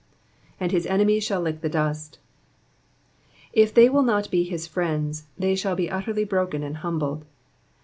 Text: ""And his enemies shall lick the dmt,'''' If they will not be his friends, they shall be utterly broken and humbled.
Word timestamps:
""And 0.59 0.71
his 0.71 0.87
enemies 0.87 1.23
shall 1.23 1.41
lick 1.41 1.61
the 1.61 1.69
dmt,'''' 1.69 2.17
If 3.53 3.71
they 3.71 3.87
will 3.87 4.01
not 4.01 4.31
be 4.31 4.43
his 4.43 4.65
friends, 4.65 5.27
they 5.37 5.53
shall 5.53 5.75
be 5.75 5.91
utterly 5.91 6.23
broken 6.23 6.63
and 6.63 6.77
humbled. 6.77 7.23